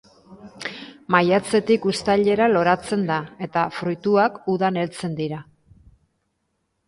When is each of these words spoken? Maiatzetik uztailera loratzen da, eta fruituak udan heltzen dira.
Maiatzetik 1.15 1.83
uztailera 1.89 2.47
loratzen 2.53 3.05
da, 3.11 3.17
eta 3.47 3.65
fruituak 3.79 4.39
udan 4.55 4.79
heltzen 4.85 5.13
dira. 5.23 5.43